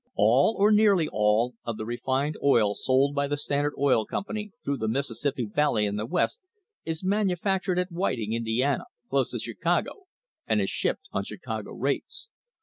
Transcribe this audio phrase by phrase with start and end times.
[0.15, 4.77] All, or nearly all, of the refined oil sold by the Standard Oil Company through
[4.77, 6.39] the Mississippi Valley and the West
[6.83, 10.07] is manufactured at Whit ing, Indiana, close to Chicago,
[10.47, 12.29] and is shipped on Chicago rates.